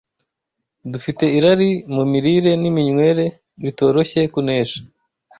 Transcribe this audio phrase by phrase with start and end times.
[0.91, 3.25] Dufite irari mu mirire n’iminywere
[3.63, 4.79] ritoroshye kunesha